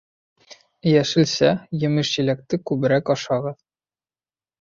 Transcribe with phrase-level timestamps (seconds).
[0.91, 1.51] Йәшелсә,
[1.83, 3.61] емеш-еләкте күберәк ашағыҙ